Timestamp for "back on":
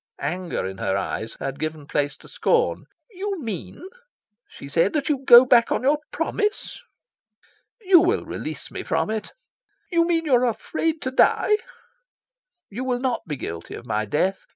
5.45-5.83